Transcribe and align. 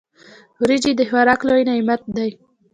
وريجي 0.61 0.91
د 0.95 1.01
خوراک 1.09 1.41
لوی 1.49 1.63
نعمت 1.69 2.01
دی. 2.15 2.29